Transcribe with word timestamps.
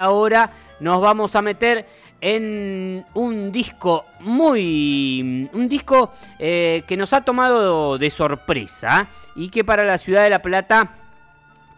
Ahora 0.00 0.52
nos 0.78 1.00
vamos 1.00 1.34
a 1.34 1.42
meter 1.42 1.84
en 2.20 3.04
un 3.14 3.50
disco 3.50 4.06
muy. 4.20 5.50
un 5.52 5.68
disco 5.68 6.12
eh, 6.38 6.84
que 6.86 6.96
nos 6.96 7.12
ha 7.12 7.22
tomado 7.22 7.98
de 7.98 8.08
sorpresa 8.08 9.08
y 9.34 9.48
que 9.48 9.64
para 9.64 9.82
la 9.82 9.98
ciudad 9.98 10.22
de 10.22 10.30
La 10.30 10.40
Plata 10.40 10.94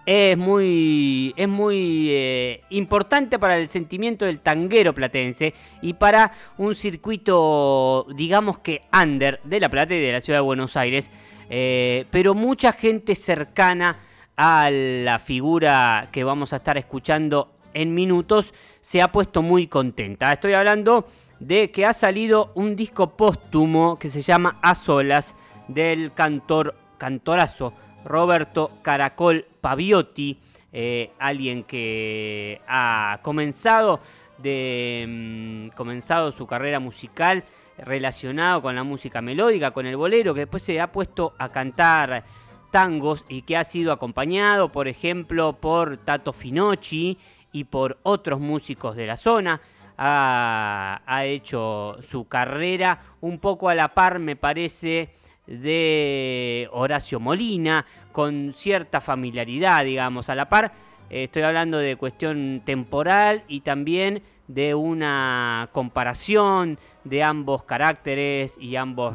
es 0.05 0.37
muy, 0.37 1.33
es 1.35 1.49
muy 1.49 2.09
eh, 2.11 2.63
importante 2.69 3.39
para 3.39 3.57
el 3.57 3.71
sentimiento 3.71 4.27
del 4.27 4.41
tanguero 4.41 4.93
platense 4.93 5.55
y 5.81 5.95
para 5.95 6.31
un 6.59 6.75
circuito, 6.75 8.07
digamos 8.15 8.59
que 8.59 8.83
under 8.93 9.41
de 9.45 9.61
La 9.61 9.71
Plata 9.71 9.95
y 9.95 9.99
de 9.99 10.13
la 10.13 10.21
ciudad 10.21 10.41
de 10.41 10.45
Buenos 10.45 10.77
Aires, 10.77 11.11
eh, 11.49 12.05
pero 12.11 12.35
mucha 12.35 12.73
gente 12.73 13.15
cercana 13.15 13.97
a 14.37 14.69
la 14.71 15.19
figura 15.19 16.11
que 16.13 16.23
vamos 16.23 16.53
a 16.53 16.57
estar 16.57 16.77
escuchando 16.77 17.60
en 17.75 17.95
minutos 17.95 18.55
se 18.81 19.03
ha 19.03 19.13
puesto 19.13 19.43
muy 19.43 19.67
contenta. 19.67 20.33
Estoy 20.33 20.55
hablando 20.55 21.07
de 21.39 21.71
que 21.71 21.87
ha 21.87 21.93
salido 21.93 22.53
un 22.55 22.77
disco 22.77 23.17
póstumo 23.17 23.99
que 23.99 24.09
se 24.09 24.23
llama 24.23 24.59
A 24.63 24.75
Solas 24.75 25.35
del 25.69 26.13
cantor, 26.13 26.75
cantorazo 26.99 27.73
Roberto 28.05 28.71
Caracol 28.83 29.47
Paviotti, 29.61 30.39
eh, 30.73 31.13
alguien 31.19 31.65
que 31.65 32.61
ha 32.69 33.19
comenzado, 33.23 34.01
de, 34.39 35.05
mm, 35.09 35.77
comenzado 35.77 36.33
su 36.33 36.47
carrera 36.47 36.81
musical 36.81 37.45
relacionado 37.79 38.63
con 38.63 38.75
la 38.75 38.85
música 38.85 39.21
melódica, 39.21 39.71
con 39.71 39.87
el 39.87 39.97
bolero, 39.97 40.35
que 40.35 40.41
después 40.41 40.63
se 40.63 40.81
ha 40.81 40.93
puesto 40.93 41.35
a 41.39 41.49
cantar 41.49 42.25
tangos 42.71 43.25
y 43.29 43.43
que 43.43 43.57
ha 43.57 43.65
sido 43.65 43.93
acompañado, 43.93 44.71
por 44.71 44.87
ejemplo, 44.87 45.55
por 45.55 45.97
Tato 45.97 46.33
Finocchi 46.33 47.19
y 47.53 47.65
por 47.65 47.99
otros 48.03 48.41
músicos 48.41 48.97
de 48.97 49.07
la 49.07 49.17
zona. 49.17 49.61
Ha, 50.03 51.23
hecho 51.25 51.99
su 52.01 52.27
carrera 52.27 53.01
un 53.21 53.39
poco 53.39 53.69
a 53.69 53.75
la 53.75 53.93
par, 53.93 54.19
me 54.19 54.35
parece, 54.35 55.11
de 55.47 56.69
Horacio 56.73 57.21
Molina, 57.21 57.85
con 58.11 58.55
cierta 58.57 59.03
familiaridad, 59.03 59.85
digamos, 59.85 60.31
a 60.31 60.35
la 60.35 60.49
par. 60.49 60.73
estoy 61.11 61.43
hablando 61.43 61.77
de 61.77 61.97
cuestión 61.97 62.63
temporal 62.65 63.45
y 63.47 63.61
también 63.61 64.23
de 64.55 64.75
una 64.75 65.69
comparación 65.73 66.79
de 67.05 67.23
ambos 67.23 67.63
caracteres 67.63 68.57
y 68.59 68.75
ambos 68.77 69.15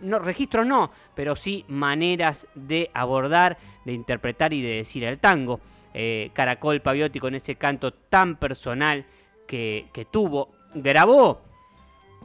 no, 0.00 0.18
registros 0.18 0.66
no, 0.66 0.90
pero 1.14 1.36
sí 1.36 1.64
maneras 1.68 2.46
de 2.54 2.90
abordar, 2.92 3.56
de 3.84 3.92
interpretar 3.92 4.52
y 4.52 4.62
de 4.62 4.76
decir 4.76 5.04
el 5.04 5.18
tango. 5.18 5.60
Eh, 5.94 6.30
Caracol 6.32 6.82
Paviotti 6.82 7.20
con 7.20 7.36
ese 7.36 7.54
canto 7.54 7.92
tan 7.92 8.36
personal 8.36 9.06
que, 9.46 9.88
tuvo. 10.10 10.50
Grabó 10.74 11.40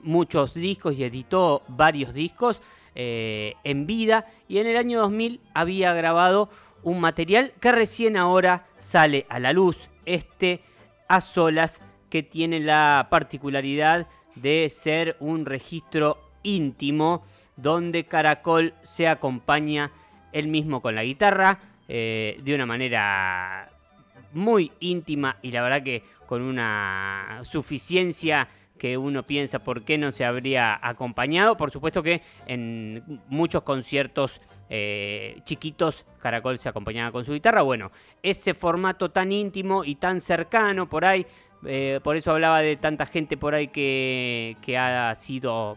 muchos 0.02 0.56
discos 0.56 0.95
y 0.95 1.03
editó 1.03 1.62
varios 1.67 2.14
discos 2.14 2.62
eh, 2.95 3.53
en 3.64 3.86
vida 3.86 4.25
y 4.47 4.58
en 4.58 4.67
el 4.67 4.78
año 4.78 5.00
2000 5.02 5.40
había 5.53 5.94
grabado 5.94 6.50
un 6.81 7.00
material 7.00 7.53
que 7.59 7.72
recién 7.72 8.17
ahora 8.17 8.66
sale 8.78 9.28
a 9.30 9.40
la 9.40 9.53
luz, 9.53 9.90
este 10.06 10.62
a 11.08 11.22
solas 11.22 11.81
que 12.09 12.23
tiene 12.23 12.59
la 12.59 13.08
particularidad 13.12 14.08
de 14.36 14.70
ser 14.70 15.16
un 15.20 15.45
registro 15.45 16.17
íntimo 16.44 17.23
donde 17.56 18.06
Caracol 18.06 18.73
se 18.81 19.08
acompaña 19.08 19.92
él 20.31 20.47
mismo 20.47 20.81
con 20.81 20.95
la 20.95 21.03
guitarra, 21.03 21.59
eh, 21.92 22.40
de 22.44 22.54
una 22.54 22.68
manera 22.68 23.68
muy 24.32 24.72
íntima 24.80 25.38
y 25.42 25.52
la 25.52 25.64
verdad 25.64 25.82
que 25.82 26.04
con 26.28 26.44
una 26.44 27.42
suficiencia 27.44 28.48
que 28.78 28.96
uno 28.96 29.23
piensa 29.23 29.59
por 29.59 29.84
qué 29.84 29.98
no 29.98 30.12
se 30.12 30.23
habría 30.23 30.80
acompañado. 30.88 31.58
Por 31.58 31.72
supuesto 31.72 32.04
que 32.04 32.22
en 32.46 33.04
muchos 33.28 33.64
conciertos 33.64 34.40
eh, 34.69 35.40
chiquitos 35.44 36.06
Caracol 36.22 36.59
se 36.59 36.69
acompañaba 36.69 37.12
con 37.12 37.25
su 37.25 37.34
guitarra. 37.34 37.63
Bueno, 37.63 37.92
ese 38.22 38.53
formato 38.53 39.09
tan 39.09 39.31
íntimo 39.31 39.84
y 39.84 39.96
tan 39.96 40.22
cercano 40.22 40.88
por 40.88 41.06
ahí, 41.06 41.25
eh, 41.66 42.00
por 42.03 42.16
eso 42.16 42.31
hablaba 42.31 42.62
de 42.62 42.75
tanta 42.75 43.08
gente 43.08 43.36
por 43.36 43.56
ahí 43.56 43.69
que, 43.69 44.56
ha 44.78 45.16
sido, 45.16 45.75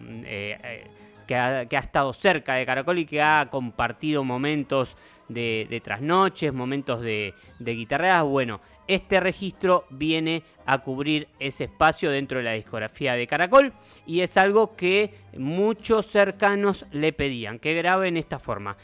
que, 1.27 1.35
ha, 1.35 1.63
estado 1.63 2.13
cerca 2.13 2.55
de 2.55 2.67
Caracol 2.67 2.99
y 2.99 3.07
que 3.07 3.23
ha 3.23 3.49
compartido 3.51 4.25
momentos 4.25 4.97
de, 5.29 5.81
trasnoches, 5.83 6.53
momentos 6.53 7.01
de, 7.01 7.35
de. 7.59 8.23
Bueno, 8.25 8.61
este 8.87 9.21
registro 9.21 9.87
viene 9.91 10.43
a 10.67 10.79
cubrir 10.79 11.29
ese 11.39 11.65
espacio 11.65 12.11
dentro 12.11 12.39
de 12.39 12.45
la 12.45 12.53
discografía 12.53 13.15
de 13.15 13.27
Caracol 13.27 13.73
y 14.07 14.21
es 14.21 14.37
algo 14.37 14.77
que 14.77 15.15
muchos 15.37 16.07
cercanos 16.07 16.87
le 16.91 17.13
pedían, 17.13 17.59
que 17.59 17.75
grabe 17.75 18.09
en 18.09 18.17
esta 18.17 18.39
forma. 18.39 18.77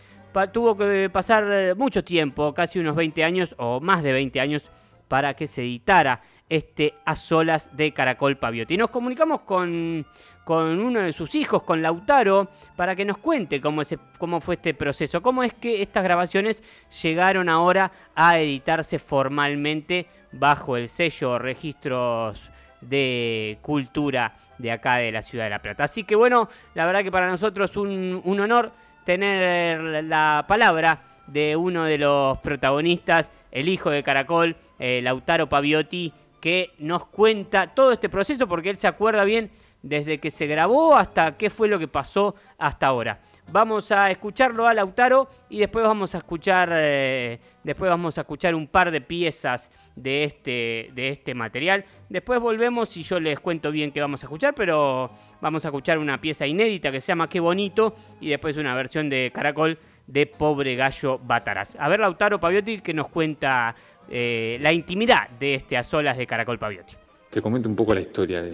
tuvo 0.53 0.76
que 0.76 1.10
pasar 1.12 1.44
eh, 1.50 1.75
mucho 1.75 2.05
tiempo, 2.05 2.55
casi 2.55 2.78
unos 2.78 2.97
20 2.97 3.25
años 3.25 3.55
o 3.59 3.81
más 3.81 4.03
de 4.03 4.12
20 4.12 4.41
años, 4.41 4.70
para 5.09 5.34
que 5.34 5.47
se 5.47 5.62
editara 5.62 6.22
este 6.49 6.94
A 7.05 7.16
Solas 7.16 7.76
de 7.76 7.93
Caracol 7.93 8.37
Paviotti. 8.37 8.76
Nos 8.76 8.91
comunicamos 8.91 9.41
con, 9.41 10.06
con 10.48 10.81
uno 10.81 11.00
de 11.00 11.12
sus 11.12 11.34
hijos, 11.34 11.62
con 11.62 11.82
Lautaro, 11.82 12.48
para 12.75 12.97
que 12.97 13.04
nos 13.04 13.19
cuente 13.19 13.60
cómo, 13.60 13.82
cómo 14.16 14.41
fue 14.41 14.54
este 14.54 14.72
proceso, 14.72 15.20
cómo 15.20 15.42
es 15.42 15.53
que 15.53 15.82
estas 15.82 16.03
grabaciones 16.03 16.62
llegaron 17.03 17.50
ahora 17.50 17.92
a 18.14 18.41
editarse 18.41 18.98
formalmente 18.98 20.06
bajo 20.32 20.78
el 20.78 20.88
sello 20.88 21.38
Registros 21.38 22.50
de 22.81 23.58
Cultura 23.60 24.38
de 24.56 24.72
acá 24.72 24.97
de 24.97 25.12
la 25.12 25.20
ciudad 25.20 25.44
de 25.44 25.50
La 25.50 25.60
Plata. 25.60 25.84
Así 25.84 26.04
que 26.04 26.16
bueno, 26.16 26.48
la 26.75 26.87
verdad 26.87 27.03
que 27.03 27.12
para 27.12 27.28
nosotros 27.28 27.76
un, 27.76 28.22
un 28.25 28.41
honor 28.41 28.72
tener 29.04 30.03
la 30.04 30.47
palabra 30.48 31.03
de 31.26 31.56
uno 31.56 31.84
de 31.84 31.98
los 31.98 32.38
protagonistas, 32.38 33.31
el 33.53 33.69
hijo 33.69 33.91
de 33.91 34.03
Caracol, 34.03 34.56
eh, 34.78 35.00
Lautaro 35.03 35.50
Paviotti, 35.50 36.10
que 36.41 36.70
nos 36.78 37.04
cuenta 37.04 37.66
todo 37.75 37.92
este 37.92 38.08
proceso 38.08 38.48
porque 38.48 38.70
él 38.70 38.78
se 38.78 38.87
acuerda 38.87 39.25
bien 39.25 39.50
desde 39.82 40.18
que 40.18 40.30
se 40.30 40.46
grabó 40.46 40.96
hasta 40.96 41.36
qué 41.36 41.50
fue 41.50 41.68
lo 41.68 41.78
que 41.78 41.88
pasó 41.88 42.34
hasta 42.58 42.86
ahora. 42.86 43.20
Vamos 43.50 43.90
a 43.92 44.10
escucharlo 44.10 44.66
a 44.66 44.74
Lautaro 44.74 45.30
y 45.48 45.58
después 45.58 45.82
vamos 45.82 46.14
a 46.14 46.18
escuchar, 46.18 46.68
eh, 46.70 47.40
después 47.64 47.88
vamos 47.88 48.18
a 48.18 48.20
escuchar 48.20 48.54
un 48.54 48.66
par 48.66 48.90
de 48.90 49.00
piezas 49.00 49.70
de 49.96 50.24
este, 50.24 50.90
de 50.92 51.08
este 51.08 51.34
material. 51.34 51.86
Después 52.10 52.40
volvemos 52.40 52.94
y 52.98 53.02
yo 53.02 53.18
les 53.18 53.40
cuento 53.40 53.72
bien 53.72 53.90
qué 53.90 54.02
vamos 54.02 54.22
a 54.22 54.26
escuchar, 54.26 54.54
pero 54.54 55.10
vamos 55.40 55.64
a 55.64 55.68
escuchar 55.68 55.98
una 55.98 56.20
pieza 56.20 56.46
inédita 56.46 56.92
que 56.92 57.00
se 57.00 57.08
llama 57.08 57.30
Qué 57.30 57.40
bonito 57.40 57.96
y 58.20 58.28
después 58.28 58.58
una 58.58 58.74
versión 58.74 59.08
de 59.08 59.30
Caracol 59.32 59.78
de 60.06 60.26
Pobre 60.26 60.76
Gallo 60.76 61.18
Bataras. 61.18 61.74
A 61.80 61.88
ver, 61.88 62.00
Lautaro 62.00 62.38
Paviotti 62.38 62.80
que 62.80 62.92
nos 62.92 63.08
cuenta 63.08 63.74
eh, 64.10 64.58
la 64.60 64.74
intimidad 64.74 65.30
de 65.38 65.54
este 65.54 65.78
A 65.78 65.82
Solas 65.82 66.18
de 66.18 66.26
Caracol 66.26 66.58
Paviotti. 66.58 66.96
Te 67.30 67.40
comento 67.40 67.66
un 67.66 67.76
poco 67.76 67.94
la 67.94 68.00
historia 68.00 68.42
de, 68.42 68.52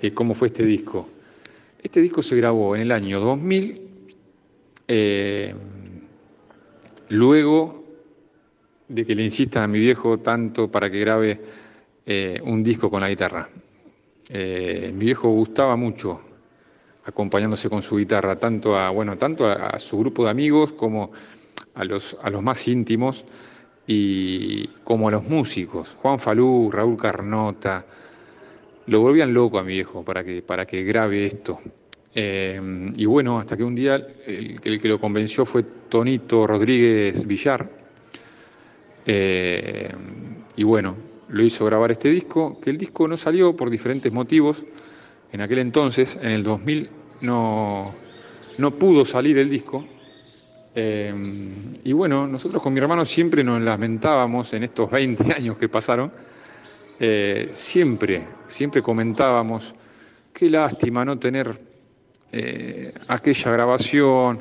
de 0.00 0.14
cómo 0.14 0.34
fue 0.34 0.48
este 0.48 0.64
disco. 0.64 1.08
Este 1.82 2.00
disco 2.00 2.22
se 2.22 2.36
grabó 2.36 2.74
en 2.76 2.82
el 2.82 2.92
año 2.92 3.20
2000, 3.20 3.80
eh, 4.88 5.54
luego 7.08 7.84
de 8.88 9.06
que 9.06 9.14
le 9.14 9.24
insista 9.24 9.64
a 9.64 9.66
mi 9.66 9.78
viejo 9.78 10.18
tanto 10.18 10.70
para 10.70 10.90
que 10.90 11.00
grabe 11.00 11.40
eh, 12.06 12.40
un 12.44 12.62
disco 12.62 12.90
con 12.90 13.00
la 13.00 13.08
guitarra. 13.08 13.48
Eh, 14.28 14.92
mi 14.94 15.06
viejo 15.06 15.28
gustaba 15.30 15.76
mucho 15.76 16.20
acompañándose 17.04 17.68
con 17.68 17.82
su 17.82 17.96
guitarra, 17.96 18.36
tanto 18.36 18.76
a, 18.76 18.90
bueno, 18.90 19.18
tanto 19.18 19.46
a, 19.46 19.78
su 19.78 19.98
grupo 19.98 20.24
de 20.24 20.30
amigos 20.30 20.72
como 20.72 21.10
a 21.74 21.84
los, 21.84 22.16
a 22.22 22.30
los 22.30 22.42
más 22.42 22.68
íntimos 22.68 23.24
y 23.86 24.66
como 24.84 25.08
a 25.08 25.10
los 25.10 25.24
músicos, 25.24 25.96
Juan 26.00 26.20
Falú, 26.20 26.70
Raúl 26.70 26.96
Carnota, 26.96 27.84
lo 28.86 29.00
volvían 29.00 29.32
loco 29.32 29.58
a 29.58 29.62
mi 29.62 29.74
viejo 29.74 30.04
para 30.04 30.24
que, 30.24 30.42
para 30.42 30.66
que 30.66 30.82
grabe 30.82 31.26
esto. 31.26 31.60
Eh, 32.14 32.60
y 32.96 33.04
bueno, 33.06 33.38
hasta 33.38 33.56
que 33.56 33.64
un 33.64 33.74
día 33.74 33.94
el, 34.26 34.60
que 34.60 34.88
lo 34.88 35.00
convenció 35.00 35.46
fue 35.46 35.62
Tonito 35.62 36.46
Rodríguez 36.46 37.26
Villar. 37.26 37.70
Eh, 39.06 39.90
y 40.56 40.64
bueno, 40.64 40.96
lo 41.28 41.42
hizo 41.42 41.64
grabar 41.64 41.92
este 41.92 42.10
disco, 42.10 42.60
que 42.60 42.70
el 42.70 42.78
disco 42.78 43.08
no 43.08 43.16
salió 43.16 43.56
por 43.56 43.70
diferentes 43.70 44.12
motivos. 44.12 44.64
En 45.32 45.40
aquel 45.40 45.60
entonces, 45.60 46.18
en 46.20 46.30
el 46.30 46.42
2000, 46.42 46.90
no, 47.22 47.94
no 48.58 48.70
pudo 48.72 49.04
salir 49.06 49.38
el 49.38 49.48
disco. 49.48 49.86
Eh, 50.74 51.14
y 51.84 51.92
bueno, 51.92 52.26
nosotros 52.26 52.62
con 52.62 52.72
mi 52.72 52.80
hermano 52.80 53.04
siempre 53.04 53.44
nos 53.44 53.60
lamentábamos 53.60 54.52
en 54.54 54.64
estos 54.64 54.90
20 54.90 55.32
años 55.36 55.56
que 55.56 55.68
pasaron 55.68 56.12
eh, 57.04 57.48
siempre, 57.52 58.22
siempre 58.46 58.80
comentábamos, 58.80 59.74
qué 60.32 60.48
lástima 60.48 61.04
no 61.04 61.18
tener 61.18 61.60
eh, 62.30 62.94
aquella 63.08 63.50
grabación, 63.50 64.40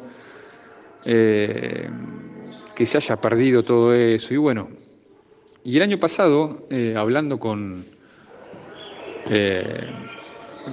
eh, 1.03 1.89
que 2.75 2.85
se 2.85 2.99
haya 2.99 3.19
perdido 3.19 3.63
todo 3.63 3.95
eso. 3.95 4.35
Y 4.35 4.37
bueno, 4.37 4.67
Y 5.63 5.77
el 5.77 5.81
año 5.81 5.99
pasado, 5.99 6.67
hablando 6.95 7.39
con, 7.39 7.83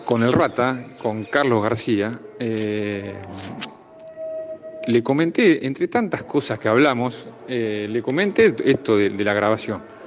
con 0.04 0.22
el 0.22 0.32
Rata, 0.34 0.84
con 1.00 1.24
Carlos 1.24 1.62
García, 1.62 2.20
le 4.86 5.02
comenté, 5.02 5.66
entre 5.66 5.88
tantas 5.88 6.22
cosas 6.24 6.58
que 6.58 6.68
hablamos, 6.68 7.26
le 7.48 8.02
comenté 8.02 8.54
esto 8.66 8.98
de, 8.98 9.24
la 9.24 9.32
grabación. 9.32 9.97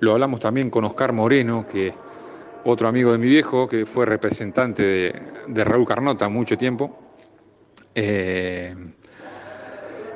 Lo 0.00 0.12
hablamos 0.12 0.40
también 0.40 0.70
con 0.70 0.84
Oscar 0.84 1.12
Moreno, 1.12 1.66
que 1.70 1.92
otro 2.64 2.88
amigo 2.88 3.12
de 3.12 3.18
mi 3.18 3.28
viejo, 3.28 3.68
que 3.68 3.86
fue 3.86 4.06
representante 4.06 5.12
de, 5.46 5.64
Raúl 5.64 5.86
Carnota 5.86 6.28
mucho 6.28 6.58
tiempo. 6.58 6.98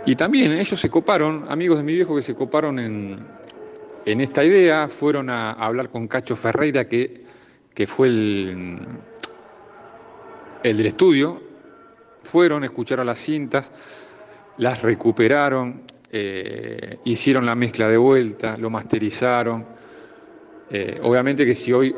Y 0.04 0.16
también 0.16 0.52
ellos 0.52 0.80
se 0.80 0.90
coparon, 0.90 1.46
amigos 1.48 1.78
de 1.78 1.84
mi 1.84 1.94
viejo 1.94 2.16
que 2.16 2.22
se 2.22 2.34
coparon 2.34 2.78
en, 2.80 3.24
esta 4.04 4.44
idea, 4.44 4.88
fueron 4.88 5.30
a, 5.30 5.52
hablar 5.52 5.90
con 5.90 6.08
Cacho 6.08 6.34
Ferreira, 6.34 6.88
que, 6.88 7.24
que 7.72 7.86
fue 7.86 8.08
el, 8.08 8.80
el 10.64 10.76
del 10.76 10.86
estudio, 10.86 11.40
fueron, 12.24 12.64
escucharon 12.64 13.06
las 13.06 13.20
cintas, 13.20 13.70
las 14.58 14.82
recuperaron, 14.82 15.82
eh, 16.14 16.98
hicieron 17.04 17.46
la 17.46 17.54
mezcla 17.54 17.88
de 17.88 17.96
vuelta, 17.96 18.58
lo 18.58 18.68
masterizaron. 18.68 19.64
Eh, 20.70 21.00
obviamente 21.02 21.46
que 21.46 21.54
si 21.54 21.72
hoy, 21.72 21.94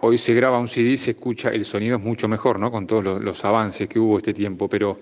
hoy 0.00 0.18
se 0.18 0.34
graba 0.34 0.58
un 0.58 0.66
CD, 0.66 0.96
se 0.96 1.12
escucha, 1.12 1.50
el 1.50 1.64
sonido 1.64 1.96
es 1.96 2.02
mucho 2.02 2.26
mejor, 2.26 2.58
¿no? 2.58 2.72
Con 2.72 2.88
todos 2.88 3.22
los, 3.22 3.44
avances 3.44 3.88
que 3.88 4.00
hubo 4.00 4.16
este 4.16 4.34
tiempo, 4.34 4.68
pero 4.68 4.98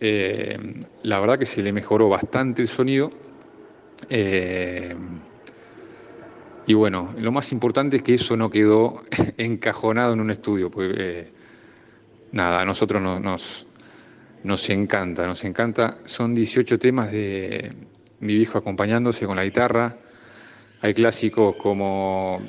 eh, 0.00 0.58
la 1.02 1.20
verdad 1.20 1.38
que 1.38 1.44
se 1.44 1.62
le 1.62 1.70
mejoró 1.70 2.08
bastante 2.08 2.62
el 2.62 2.68
sonido. 2.68 3.10
Y 6.66 6.74
bueno, 6.74 7.12
lo 7.18 7.30
más 7.30 7.52
importante 7.52 7.98
es 7.98 8.02
que 8.02 8.14
eso 8.14 8.38
no 8.38 8.48
quedó 8.48 9.02
encajonado 9.36 10.14
en 10.14 10.20
un 10.20 10.30
estudio, 10.30 10.70
nada, 12.32 12.62
a 12.62 12.64
nosotros 12.64 13.02
nos, 13.02 13.20
nos 13.20 13.66
encanta, 14.70 15.26
nos 15.26 15.44
encanta. 15.44 15.98
Son 16.04 16.34
18 16.34 16.78
temas 16.78 17.12
de 17.12 17.72
mi 18.20 18.34
viejo 18.34 18.58
acompañándose 18.58 19.26
con 19.26 19.36
la 19.36 19.44
guitarra. 19.44 19.98
Hay 20.80 20.94
clásicos 20.94 21.56
como 21.56 22.40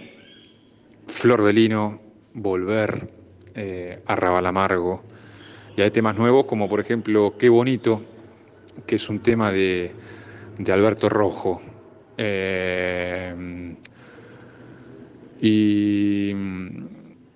Flor 1.07 1.43
de 1.43 1.53
Lino, 1.53 2.01
Volver, 2.33 3.09
eh, 3.55 4.01
Arrabal 4.05 4.45
Amargo, 4.45 5.03
y 5.75 5.81
hay 5.81 5.91
temas 5.91 6.15
nuevos 6.15 6.45
como 6.45 6.69
por 6.69 6.79
ejemplo 6.79 7.35
Qué 7.37 7.49
bonito, 7.49 8.01
que 8.85 8.95
es 8.95 9.09
un 9.09 9.19
tema 9.19 9.51
de, 9.51 9.91
Alberto 10.71 11.09
Rojo. 11.09 11.61
Eh, 12.17 13.75
y, 15.43 16.33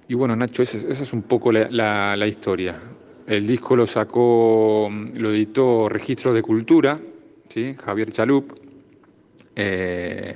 bueno, 0.10 0.36
Nacho, 0.36 0.62
esa, 0.62 0.88
es 0.88 1.12
un 1.12 1.24
poco 1.24 1.52
la, 1.52 2.28
historia. 2.28 2.80
El 3.28 3.48
disco 3.48 3.76
lo 3.76 3.88
sacó, 3.88 4.92
lo 5.16 5.30
editó 5.32 5.90
Registro 5.90 6.34
de 6.34 6.42
Cultura, 6.42 7.00
¿sí? 7.50 7.76
Javier 7.76 8.12
Chalup. 8.12 8.54
Eh, 9.56 10.36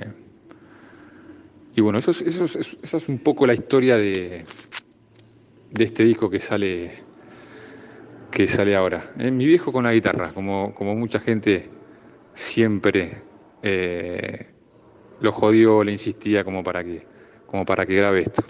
y 1.76 1.80
bueno, 1.80 1.98
eso 1.98 2.10
es 2.10 3.08
un 3.08 3.18
poco 3.18 3.46
la 3.46 3.54
historia 3.54 3.96
de, 3.96 4.44
de 5.70 5.84
este 5.84 6.04
disco 6.04 6.28
que 6.28 6.40
sale 6.40 7.10
que 8.30 8.46
sale 8.46 8.76
ahora. 8.76 9.12
Eh, 9.18 9.30
mi 9.30 9.44
viejo 9.44 9.72
con 9.72 9.84
la 9.84 9.92
guitarra, 9.92 10.32
como, 10.32 10.74
como 10.74 10.94
mucha 10.94 11.20
gente 11.20 11.68
siempre 12.32 13.22
eh, 13.62 14.46
lo 15.20 15.32
jodió, 15.32 15.84
le 15.84 15.92
insistía 15.92 16.44
como 16.44 16.62
para 16.62 16.84
que, 16.84 17.06
como 17.46 17.66
para 17.66 17.84
que 17.86 17.96
grabe 17.96 18.22
esto. 18.22 18.42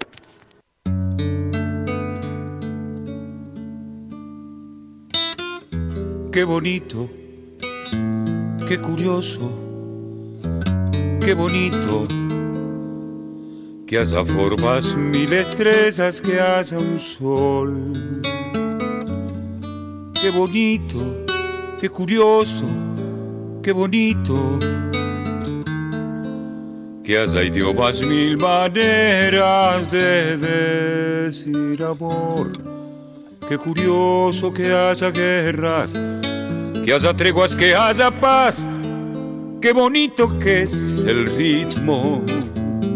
Qué 6.33 6.45
bonito, 6.45 7.11
qué 8.69 8.79
curioso, 8.79 9.51
qué 11.21 11.35
bonito 11.35 12.07
que 13.87 13.99
haya 13.99 14.25
formas 14.25 14.95
mil 14.95 15.33
estrellas, 15.33 16.21
que 16.21 16.41
haya 16.41 16.79
un 16.79 17.01
sol 17.01 18.21
Qué 20.21 20.31
bonito, 20.31 21.25
qué 21.81 21.89
curioso, 21.89 22.67
qué 23.63 23.73
bonito. 23.73 24.59
Que 27.03 27.17
haya 27.17 27.43
idiomas 27.43 28.03
mil 28.03 28.37
maneras 28.37 29.91
de 29.91 30.37
decir 30.37 31.83
amor. 31.83 32.70
Qué 33.51 33.59
curioso 33.59 34.53
que 34.53 34.73
haya 34.73 35.11
guerras, 35.11 35.93
que 36.85 36.93
haya 36.95 37.13
treguas, 37.13 37.57
que 37.57 37.75
haya 37.75 38.09
paz. 38.09 38.65
Qué 39.61 39.73
bonito 39.73 40.39
que 40.39 40.61
es 40.61 41.05
el 41.05 41.27
ritmo 41.27 42.23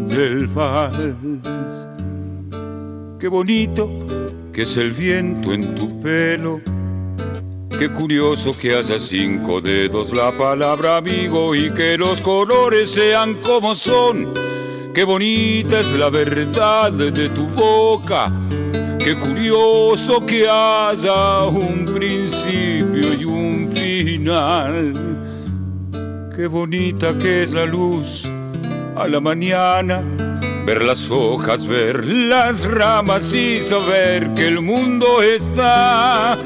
del 0.07 0.47
vals. 0.47 1.89
Qué 3.19 3.27
bonito 3.27 3.91
que 4.53 4.63
es 4.63 4.77
el 4.77 4.93
viento 4.93 5.53
en 5.53 5.75
tu 5.75 6.01
pelo 6.01 6.61
Qué 7.77 7.91
curioso 7.91 8.57
que 8.57 8.77
haya 8.77 9.01
cinco 9.01 9.61
dedos 9.61 10.13
la 10.13 10.37
palabra 10.37 10.99
amigo 10.99 11.57
y 11.57 11.75
que 11.75 11.99
los 11.99 12.21
colores 12.21 12.93
sean 12.93 13.35
como 13.43 13.75
son. 13.75 14.33
Qué 14.95 15.03
bonita 15.03 15.81
es 15.81 15.91
la 15.95 16.11
verdad 16.11 16.93
de 16.93 17.29
tu 17.31 17.49
boca. 17.49 18.33
Qué 19.05 19.15
curioso 19.19 20.25
que 20.25 20.49
haya 20.49 21.45
un 21.45 21.85
principio 21.85 23.13
y 23.13 23.25
un 23.27 23.69
final. 23.71 24.95
Qué 26.35 26.47
bonita 26.47 27.19
que 27.19 27.43
es 27.43 27.53
la 27.53 27.67
luz 27.67 28.25
a 28.97 29.07
la 29.07 29.21
mañana. 29.21 30.03
Ver 30.65 30.83
las 30.83 31.11
hojas, 31.11 31.67
ver 31.67 32.07
las 32.07 32.65
ramas 32.65 33.35
y 33.35 33.61
saber 33.61 34.33
que 34.33 34.47
el 34.47 34.63
mundo 34.63 35.21
está 35.21 36.39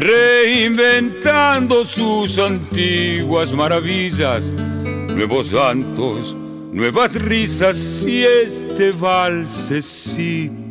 reinventando 0.00 1.84
sus 1.84 2.36
antiguas 2.40 3.52
maravillas, 3.52 4.52
nuevos 4.52 5.50
santos, 5.50 6.36
nuevas 6.72 7.14
risas 7.14 8.04
y 8.04 8.24
este 8.24 8.90
valsecito 8.90 10.62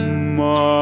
más. 0.00 0.76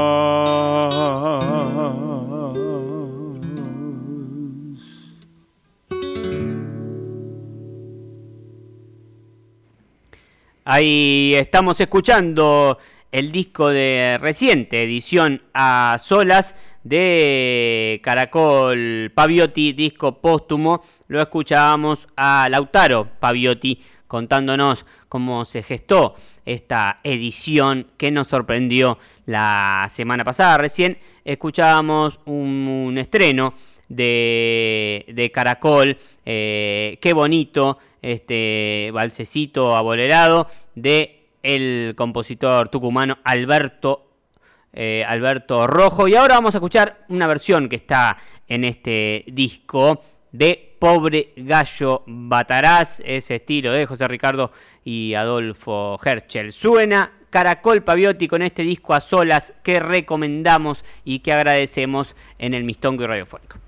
Ahí 10.66 11.34
estamos 11.34 11.80
escuchando 11.80 12.78
el 13.12 13.30
disco 13.30 13.68
de 13.68 14.18
reciente 14.20 14.82
edición 14.82 15.42
a 15.52 15.98
solas 16.00 16.54
de 16.82 18.00
Caracol 18.02 19.12
Paviotti, 19.14 19.72
disco 19.72 20.20
póstumo. 20.20 20.82
Lo 21.06 21.20
escuchábamos 21.20 22.08
a 22.16 22.48
Lautaro 22.50 23.08
Paviotti 23.20 23.78
contándonos 24.14 24.86
cómo 25.08 25.44
se 25.44 25.64
gestó 25.64 26.14
esta 26.46 26.98
edición 27.02 27.88
que 27.96 28.12
nos 28.12 28.28
sorprendió 28.28 28.96
la 29.26 29.88
semana 29.90 30.22
pasada. 30.22 30.56
Recién 30.56 30.98
escuchábamos 31.24 32.20
un, 32.24 32.94
estreno 32.96 33.54
de, 33.88 35.32
Caracol, 35.34 35.98
eh, 36.24 36.96
qué 37.00 37.12
bonito, 37.12 37.78
este 38.02 38.90
balsecito 38.92 39.74
abolerado 39.74 40.46
de 40.76 41.24
el 41.42 41.94
compositor 41.96 42.68
tucumano 42.68 43.18
Alberto, 43.24 44.12
eh, 44.72 45.04
Alberto 45.08 45.66
Rojo. 45.66 46.06
Y 46.06 46.14
ahora 46.14 46.36
vamos 46.36 46.54
a 46.54 46.58
escuchar 46.58 47.04
una 47.08 47.26
versión 47.26 47.68
que 47.68 47.74
está 47.74 48.16
en 48.46 48.62
este 48.62 49.24
disco 49.26 50.04
de 50.34 50.74
Pobre 50.80 51.32
Gallo 51.36 52.02
Bataraz, 52.06 53.00
ese 53.04 53.36
estilo 53.36 53.70
de 53.70 53.86
José 53.86 54.08
Ricardo 54.08 54.50
y 54.84 55.14
Adolfo 55.14 55.96
Herschel. 56.04 56.52
Suena 56.52 57.12
Caracol 57.30 57.84
Paviotti 57.84 58.26
con 58.26 58.42
este 58.42 58.62
disco 58.62 58.94
a 58.94 59.00
solas 59.00 59.54
que 59.62 59.78
recomendamos 59.78 60.84
y 61.04 61.20
que 61.20 61.32
agradecemos 61.32 62.16
en 62.38 62.52
el 62.52 62.64
Mistongo 62.64 63.04
y 63.04 63.06
Radiofónico. 63.06 63.63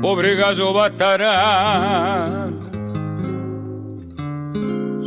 Pobre 0.00 0.34
gallo 0.34 0.72
batarás. 0.72 2.30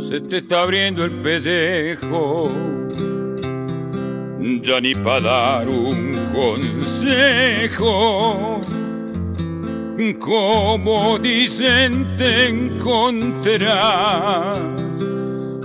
Se 0.08 0.20
te 0.20 0.36
está 0.38 0.62
abriendo 0.62 1.04
el 1.04 1.10
pellejo, 1.22 2.50
ya 4.62 4.80
ni 4.80 4.94
para 4.94 5.20
dar 5.20 5.68
un 5.68 6.30
consejo. 6.32 8.62
Como 10.18 11.18
dicen 11.18 12.16
te 12.16 12.48
encontrarás, 12.48 14.58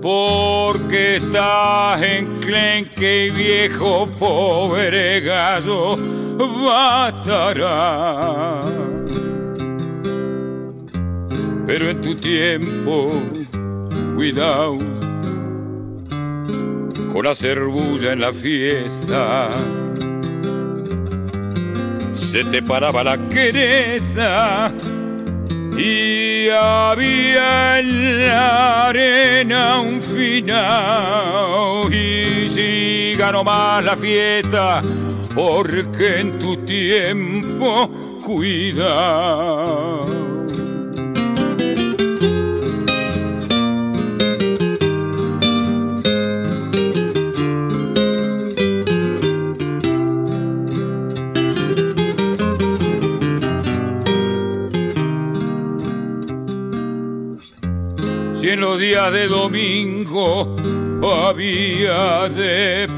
porque 0.02 1.16
estás 1.18 2.02
en 2.02 2.40
clenque 2.40 3.28
y 3.28 3.32
viejo 3.32 4.08
pobre 4.20 5.22
gallo 5.22 5.98
batarás 6.64 7.60
pero 11.70 11.90
en 11.92 12.02
tu 12.02 12.16
tiempo, 12.16 13.22
cuidado 14.16 14.80
con 17.14 17.28
hacer 17.28 17.60
bulla 17.60 18.14
en 18.14 18.22
la 18.22 18.34
fiesta. 18.34 19.52
Se 22.12 22.44
te 22.46 22.64
paraba 22.64 23.04
la 23.04 23.20
cresta 23.30 24.74
y 25.78 26.50
había 26.50 27.78
en 27.78 28.26
la 28.26 28.88
arena 28.88 29.80
un 29.80 30.02
final. 30.02 31.94
Y 31.94 32.50
si 32.50 33.14
ganó 33.16 33.44
más 33.44 33.84
la 33.84 33.96
fiesta, 33.96 34.82
porque 35.36 36.22
en 36.22 36.40
tu 36.40 36.58
tiempo, 36.66 37.92
cuidado 38.26 40.39
en 58.54 58.62
los 58.62 58.80
días 58.80 59.12
de 59.12 59.28
domingo 59.28 60.56
había 61.04 62.28
depositada. 62.30 62.98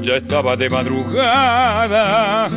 Ya 0.00 0.16
estaba 0.16 0.56
de 0.56 0.70
madrugada 0.70 2.48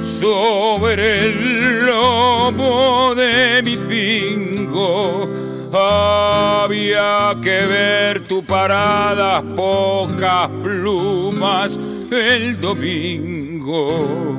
sobre 0.00 1.26
el 1.26 1.86
lomo 1.86 3.14
de 3.16 3.60
mi 3.64 3.76
pingo. 3.76 5.28
Había 5.72 7.36
que 7.42 7.66
ver 7.66 8.20
tu 8.26 8.44
parada, 8.44 9.42
pocas 9.42 10.48
plumas 10.62 11.78
el 12.10 12.60
domingo 12.60 14.38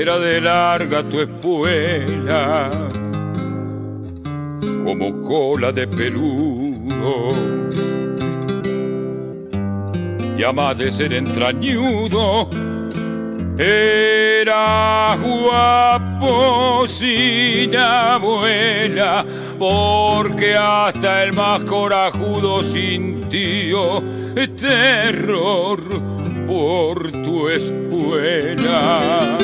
era 0.00 0.16
de 0.20 0.40
larga 0.40 1.02
tu 1.02 1.20
espuela, 1.20 2.70
como 4.84 5.20
cola 5.22 5.72
de 5.72 5.88
peludo. 5.88 7.34
Y 10.38 10.44
además 10.44 10.78
de 10.78 10.92
ser 10.92 11.14
entrañudo, 11.14 12.48
era 13.58 15.18
guapo 15.20 16.86
sin 16.86 17.74
abuela, 17.76 19.26
porque 19.58 20.54
hasta 20.54 21.24
el 21.24 21.32
más 21.32 21.64
corajudo 21.64 22.62
sintió 22.62 24.00
terror 24.56 25.80
por 26.46 27.10
tu 27.10 27.48
espuela. 27.48 29.38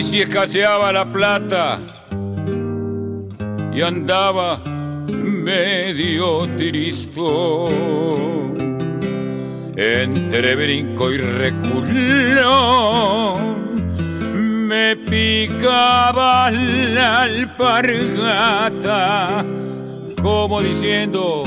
Si 0.00 0.20
escaseaba 0.20 0.92
la 0.92 1.04
plata 1.04 1.80
y 3.74 3.82
andaba 3.82 4.58
medio 5.08 6.46
tristo 6.56 7.68
entre 9.76 10.56
brinco 10.56 11.10
y 11.10 11.18
reculón 11.18 12.52
me 14.68 14.96
picaba 14.96 16.50
la 16.50 17.22
alpargata 17.22 18.24
como 20.22 20.62
diciendo 20.62 21.42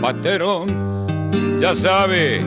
patrón 0.00 1.08
ya 1.58 1.74
sabe 1.74 2.44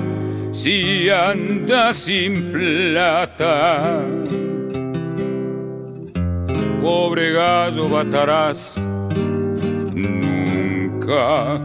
si 0.51 1.09
anda 1.09 1.93
sin 1.93 2.51
plata 2.51 4.05
pobre 6.83 7.31
gallo 7.31 7.87
batarás, 7.87 8.77
nunca 9.95 11.61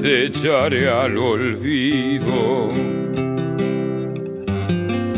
te 0.00 0.24
echaré 0.24 0.88
al 0.88 1.18
olvido. 1.18 2.70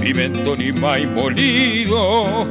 Pimentón 0.00 0.60
y 0.60 0.72
maíz 0.72 1.08
molido, 1.08 2.44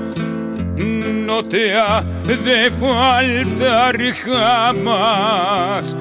no 0.78 1.44
te 1.46 1.76
ha 1.76 2.02
de 2.26 2.72
faltar 2.72 3.98
jamás, 4.26 5.98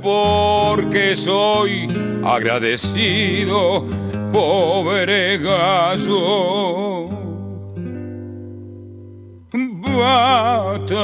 porque 0.00 1.16
soy 1.16 1.88
agradecido, 2.24 3.84
pobre 4.32 5.38
gallo 5.38 7.17
Water. 9.96 10.98